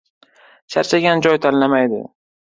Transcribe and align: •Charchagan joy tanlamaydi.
•Charchagan 0.75 1.21
joy 1.27 1.37
tanlamaydi. 1.45 2.03